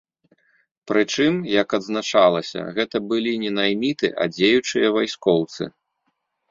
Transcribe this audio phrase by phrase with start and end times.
[0.91, 5.63] Прычым, як адзначалася, гэта былі не найміты, а дзеючыя вайскоўцы.